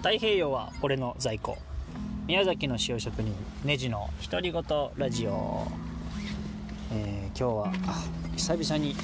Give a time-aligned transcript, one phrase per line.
[0.00, 1.58] 太平洋は俺の在庫。
[2.28, 4.62] 宮崎の塩職人ネジの独り言
[4.96, 5.66] ラジオ、
[6.92, 7.72] えー、今日は
[8.36, 8.94] 久々に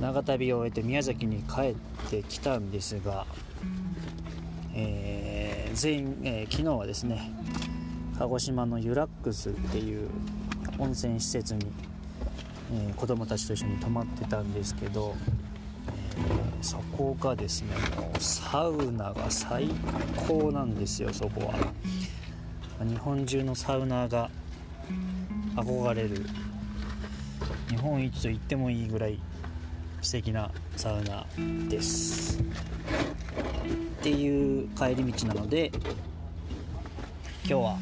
[0.00, 1.74] 長旅を終えて宮崎に帰っ
[2.10, 3.24] てきたんですが、
[4.74, 7.30] えー、全員、えー、昨日はですね
[8.18, 10.10] 鹿児島のユラックスっていう
[10.78, 11.66] 温泉施設に、
[12.74, 15.14] えー、子供たちと一緒に泊まってたんですけど
[16.60, 19.68] そこがですねもうサウナが最
[20.16, 21.54] 高なんですよそこは。
[22.84, 24.30] 日本中のサウナが
[25.56, 26.26] 憧れる。
[27.68, 29.18] 日本一と言ってもいいぐらい
[30.00, 31.26] 素敵なサウナ
[31.68, 32.40] です。
[32.40, 35.72] っていう帰り道なので
[37.44, 37.78] 今日は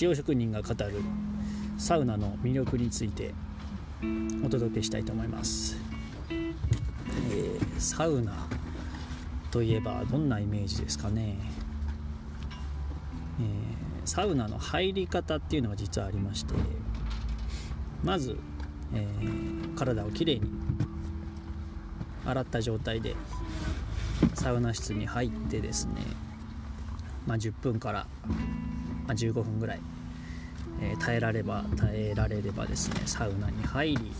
[0.00, 1.02] 塩職人が語る
[1.78, 3.34] サウナの魅力について
[4.44, 5.87] お届けしたいと思います。
[7.30, 8.46] えー、サウナ
[9.50, 11.36] といえばどんなイメージですかね、
[13.40, 16.54] えー、サウナの入り方っていうのが実はありまして
[18.04, 18.38] まず、
[18.94, 20.50] えー、体をきれいに
[22.24, 23.16] 洗った状態で
[24.34, 25.94] サウナ室に入ってですね、
[27.26, 28.06] まあ、10分から、
[29.06, 29.80] ま、15分ぐらい、
[30.80, 34.12] え耐えられば耐えられればですねサウナに入り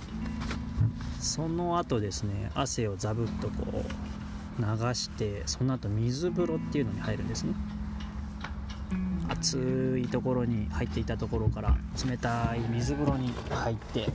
[1.20, 7.54] その後ですね汗をザブッとこう流してその後水風呂っていうのに入るんですね。
[9.28, 14.12] 暑いところに入っていたところから冷たい水風呂に入ってこ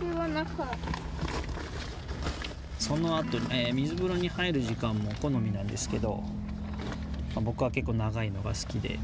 [0.00, 0.64] れは中。
[2.78, 6.22] その後、えー、水風呂に入る時間も好みなんですけど、
[7.34, 8.98] まあ、僕は結構長いのが好きで、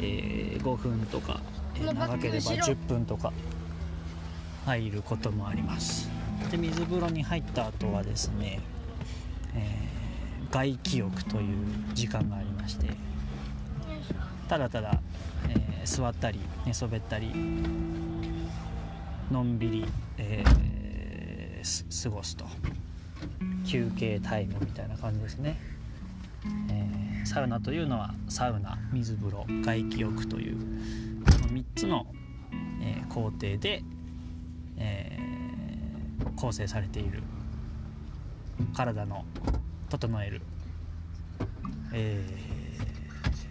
[0.00, 1.40] えー、5分とか、
[1.76, 3.32] えー、長ければ10分とか
[4.68, 6.10] 入ることもあります。
[6.50, 8.60] で水風呂に入った後はですね、
[9.54, 11.56] えー、外気浴という
[11.94, 12.86] 時間がありまして
[14.48, 15.00] ただただ、
[15.48, 17.32] えー、座ったり寝そべったり
[19.30, 19.86] のんびり、
[20.18, 22.44] えー、過ごすと。
[23.66, 25.60] 休憩タイムみたいな感じですね、
[26.70, 32.06] えー、サウナというのはサウナ水風呂外気浴というこの3つの、
[32.80, 33.82] えー、工程で
[34.78, 37.22] えー、構成されている。
[38.74, 39.24] 体の
[39.88, 40.42] 整える、
[41.92, 42.24] え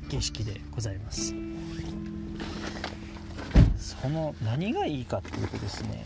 [0.03, 1.33] ー、儀式でございます。
[3.77, 6.05] その何がいいかっていうとですね、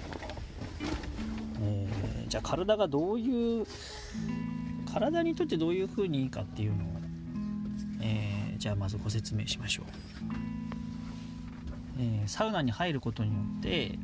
[1.62, 3.66] えー、じゃあ体がどういう
[4.92, 6.88] 体にとってどういうふうにいいかっていうのを、
[8.02, 9.86] えー、じゃあまずご説明しましょう、
[12.00, 13.98] えー、サウナに入ることによって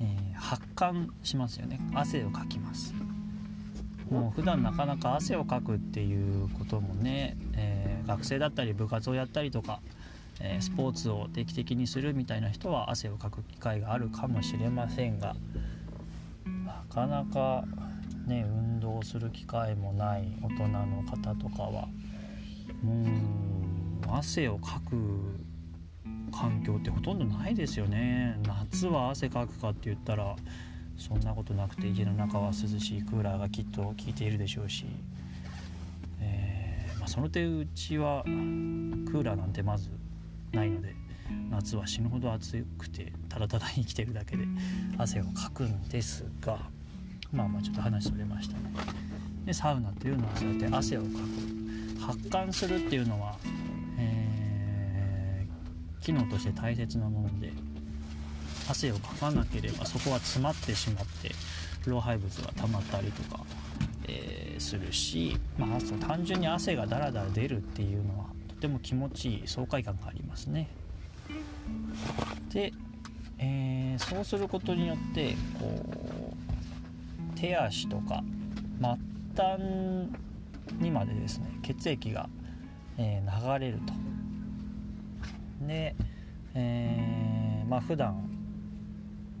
[0.00, 1.80] え発汗しますよね。
[1.94, 2.94] 汗をかきます。
[4.10, 9.80] もう普段なかなか汗をかくっていうこともね、えー、学生だったり部活をやったりとか、
[10.40, 15.34] えー、スポーツを定期的にするみたいな人は汗をかく機会があるかもしれませんが
[16.66, 17.64] なかなか
[18.26, 21.88] ね運動する機会もない大人の方とかは
[22.82, 24.96] もう汗をかく
[26.34, 28.36] 環境ってほとんどないですよね。
[28.46, 30.34] 夏は汗かくかって言ったら
[30.98, 34.86] そんなことなくて家の中は涼しいクーラーがきっと効いているでしょうし、
[36.20, 39.90] えー、まあ、その点うちはクーラーなんてまず
[40.52, 40.94] ないので
[41.50, 44.44] 夏は死ぬほど暑くてただただ生きてるだけで
[44.98, 46.58] 汗をかくんですが
[47.32, 48.60] まあまあちょっと話それましたね。
[49.44, 53.36] でサウナというのはそうやって汗をかく発汗するっていうのは
[56.04, 57.50] 機能として大切なもので
[58.68, 61.30] 汗をかかなければそこは詰まってしまって
[61.86, 63.42] 老廃物が溜まったりとか、
[64.06, 70.68] えー、するし、まあ、そ単純に汗がダラダラ出るっていうのはとても気持ちいい爽快感がありますね。
[72.52, 72.72] で、
[73.38, 76.34] えー、そうすることによってこ
[77.36, 78.22] う手足とか
[78.80, 79.60] 末端
[80.80, 82.28] にまでですね血液が、
[82.98, 83.92] えー、流れると
[85.60, 85.94] で、
[86.54, 88.28] えー、まあ普段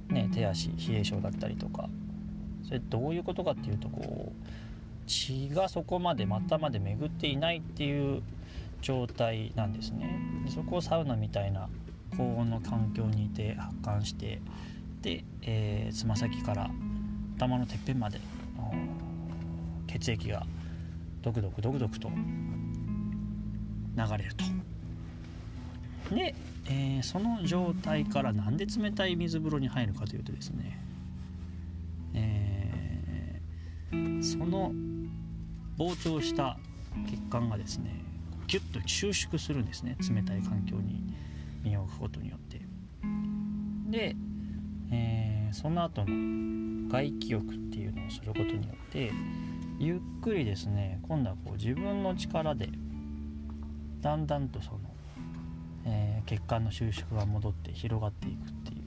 [0.08, 1.88] ね手足冷え性だったりとか
[2.66, 4.46] それどういうことかっていうとこう
[5.06, 8.22] 血がそこまで末端まで巡っていないっていう
[8.80, 10.18] 状態なんですね。
[10.44, 11.68] でそこをサウナみたいな
[12.16, 14.40] 高温の環境にいて発汗して
[15.02, 15.24] で
[15.92, 16.70] つま、先から
[17.36, 18.18] 頭のてっぺんまで
[19.86, 20.46] 血液が
[21.22, 22.16] ドクドクドクドクと流
[24.18, 24.44] れると。
[26.10, 26.34] で、
[26.66, 30.78] えー、その状態からなんで冷たい水風呂に入るかというとですね、
[32.14, 34.72] えー、その
[35.78, 36.58] 膨張した
[37.10, 38.02] 血管がですね
[38.46, 41.02] ギュッと収縮するんですね冷たい環境に
[41.62, 42.60] 身を置くことによって。
[43.90, 44.16] で、
[44.90, 49.12] えー、その後の外気浴っていうのをすることによって
[49.78, 52.68] ゆっくりですね今度はこう自分の力で
[54.00, 54.80] だんだんとその、
[55.86, 58.78] えー、血管の収縮が戻って広がっていくってい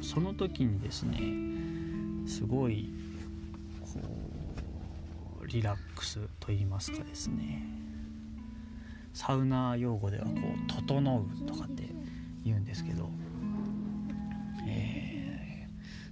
[0.00, 0.04] う。
[0.04, 1.18] その時にですね
[2.26, 2.90] すごい
[3.80, 4.00] こ
[5.42, 7.62] うリラックスと言いますかですね。
[9.12, 10.34] サウナ用語ではこう
[10.68, 11.88] 「整う」とかって
[12.44, 13.08] 言うんですけど、
[14.66, 15.66] え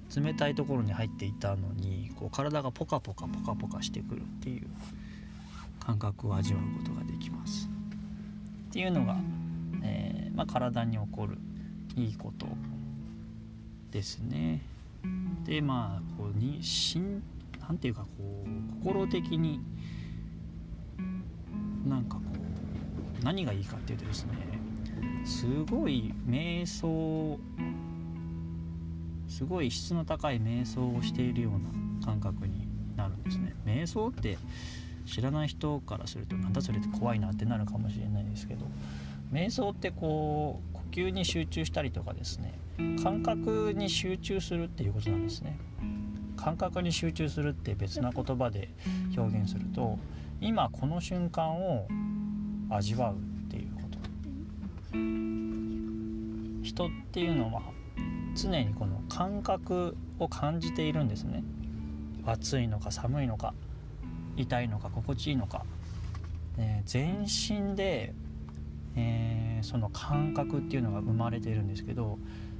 [0.09, 4.69] ー、冷たいところに入っていたのにこう体がポカポカポカポカしてくるっていう
[5.81, 7.69] 感覚を味わうことができます。
[8.71, 9.17] っていうのが、
[10.35, 11.39] まあ、体に起こる
[11.97, 12.47] いいこと
[13.91, 14.63] ですね。
[15.45, 17.23] でまあこうにしん
[17.61, 19.61] なんていうかこう心的に
[21.87, 22.23] なんかこ
[23.21, 24.31] う何がいいかっていうとですね
[25.25, 27.39] すごい瞑想
[29.29, 31.53] すごい質の高い瞑想をしているよう
[32.03, 32.67] な感覚に
[32.97, 34.39] なるんですね瞑想って
[35.07, 38.67] 知らない人からするとなんだそれって怖いなってなるかもしれないですけど
[39.35, 42.57] 瞑想ってこう呼吸に集中したりとかですね
[43.03, 45.59] 感覚に集中するっていうことなんですね。
[46.37, 48.69] 感覚に集中するって別な言葉で
[49.17, 49.99] 表現すると
[50.41, 51.87] 今この瞬間を
[52.71, 53.17] 味わうっ
[53.51, 53.99] ていうこと。
[56.65, 57.63] 人っていうのは
[58.37, 61.43] 常にこの感覚を感じているんですね。
[62.25, 63.53] 暑いのか寒いのか
[64.37, 65.65] 痛いのか心地いいのか、
[66.59, 68.15] え、全身で、
[68.97, 72.19] えー、その感覚っていうのが生まれているんですけど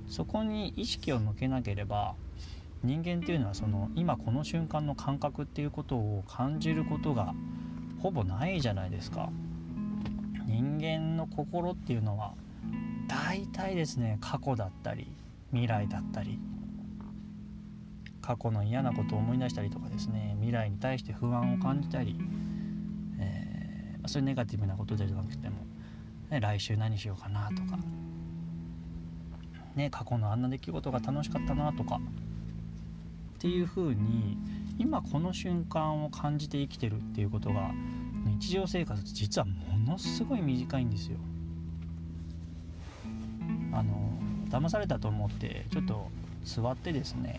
[0.09, 2.15] そこに意識を向けなければ
[2.83, 7.35] 人間っていうのはその今この瞬間の感覚っていうことを感じることが
[8.01, 9.31] ほぼないじゃないですか。
[10.47, 12.35] 人間の心っていうのは
[13.09, 15.11] 大体ですね過去だったり
[15.53, 16.39] 未来だったり
[18.21, 22.17] 過去の嫌なことを思い出したりとかですね未来に対して不安を感じたり、
[23.19, 25.57] えー、そういうネガティブなことじゃなくても、
[26.35, 27.79] ね、来週何しようかなとか、
[29.77, 32.01] ね、過去のあんな出来事が楽しかったなとか。
[33.35, 34.39] っていうふうに
[34.79, 37.73] 今この瞬間を感じて生きてるっていうことが
[38.25, 41.19] 日常生活実はものすごい短いんですよ。
[43.73, 46.09] あの騙されたと思ってちょっと
[46.45, 47.39] 座ってですね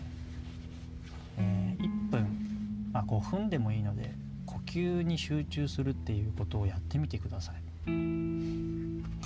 [1.38, 4.14] えー、1分、まあ、5分でもいいので
[4.46, 8.75] 呼吸に集中するっていうことをやってみてください。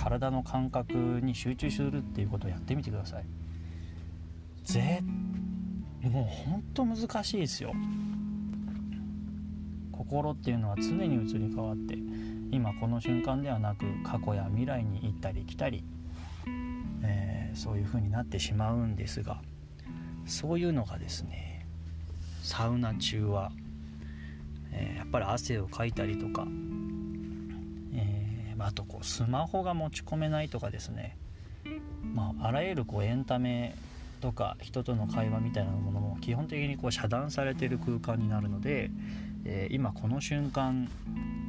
[0.01, 3.25] 体の感覚に集中するっていうことをやってみてください。
[4.63, 5.01] ぜ
[6.01, 7.71] もうほんと難しいですよ。
[9.91, 11.97] 心っていうのは常に移り変わって
[12.49, 15.83] 今この瞬間ではなく過去や未来に行ったり来たり、
[17.03, 19.41] えー、そういう風になってしまうんですが
[20.25, 21.67] そういうのがですね
[22.41, 23.51] サウナ中は、
[24.71, 26.47] えー、やっぱり汗をかいたりとか、
[28.65, 31.17] あとこうスマホが持ち込めないとかですね、
[32.03, 33.75] まあ、あらゆるこうエンタメ
[34.21, 38.91] とか人との会話みたいなものも基本的にこう遮断されてる空間になるので、
[39.45, 40.89] えー、今この瞬間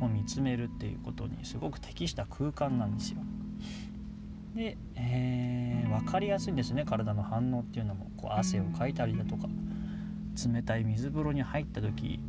[0.01, 3.19] を見つめるっていうことにすごく適した空間なんですよ。
[4.55, 6.85] で、えー、分かりやすいんですね。
[6.85, 9.49] 体の反応っていうのもこう汗をかいたりだとか
[10.53, 12.21] 冷たい水風呂に入った時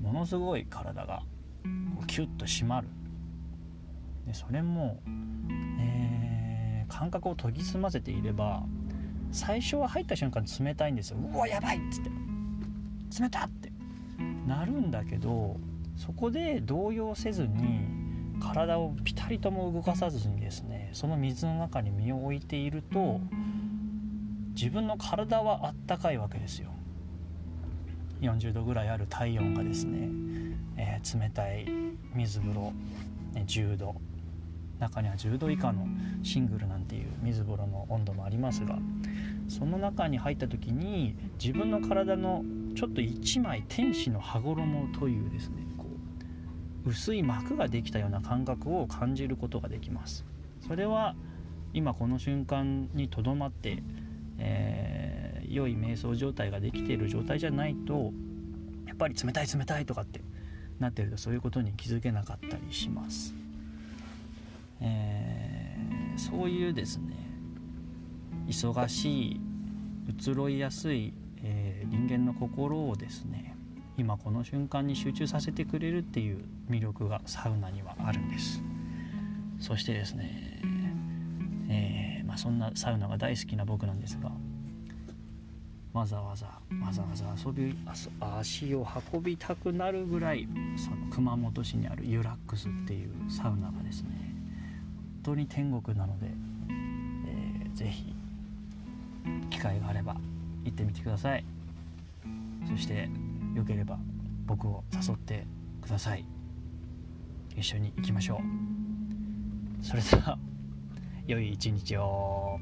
[0.00, 1.22] ものすごい体が
[2.06, 2.88] キュッと締まる。
[4.26, 5.00] でそれも、
[5.80, 8.62] えー、感覚を研ぎ澄ませていれば
[9.30, 11.78] 最初は入った瞬間冷たいんですようわやばい！
[11.78, 12.10] っつって
[13.20, 13.50] 冷たっ！
[13.50, 13.72] て。
[14.46, 15.56] なるんだけど
[15.96, 17.86] そこで動揺せずに
[18.40, 23.20] 体をピタリとも動かさずにですねその水の中に身を置いていると
[24.54, 26.70] 自分の体はあったかいわけですよ。
[28.20, 30.08] 40度ぐらいある体温がですね、
[30.76, 31.66] えー、冷たい
[32.14, 32.72] 水風呂、
[33.32, 33.96] ね、10度
[34.82, 35.86] 中には10度以下の
[36.22, 38.78] シングルなんていう水風呂の温度もありますが
[39.48, 45.86] その中に入った時に自分の体のちょっと1枚天使の羽衣というですねこ
[46.86, 50.24] う薄い膜ができたような感覚を感じることができます。
[50.66, 51.14] それは
[51.72, 53.82] 今この瞬間にとどまって、
[54.38, 55.22] えー
[55.52, 58.12] 良い瞑想状態ができている状態じゃないと
[58.86, 60.20] やっぱり冷たい冷たいとかって
[60.78, 63.34] なってるとそういうことに気づけなかったりします、
[64.82, 67.14] えー、そういうですね
[68.46, 69.40] 忙しい
[70.08, 73.56] 移ろいやすい、えー、人間の心をですね
[73.96, 78.62] 今この瞬間に集中させてくれるっていう魅力がサウナにはあるんです。
[79.60, 80.60] そしてですね、
[81.68, 84.32] えー、まあ、そんなサウナが大好きな僕なんですが
[85.92, 86.46] わざわざ
[86.84, 87.76] わざわざ遊び
[88.18, 94.31] 足を運びたくなるぐらいその熊本市にあるユラックスっていうサウナがですね
[95.22, 96.26] 当に天国なので、
[96.68, 98.14] えー、ぜひ
[99.50, 100.16] 機会があれば
[100.64, 101.44] 行ってみてください。
[102.68, 103.08] そして
[103.54, 103.98] よければ
[104.46, 105.46] 僕を誘って
[105.80, 106.24] ください。
[107.56, 108.40] 一緒に行きましょ
[109.82, 109.84] う。
[109.84, 110.38] それでは
[111.26, 112.58] 良い一日を。